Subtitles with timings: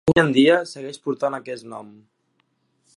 [0.09, 1.93] Avui en dia, segueix portant aquest nom.